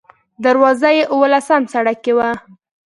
دروازه 0.43 0.89
یې 0.97 1.03
اوولسم 1.13 1.61
سړک 1.73 1.97
کې 2.03 2.11
وه. 2.17 2.29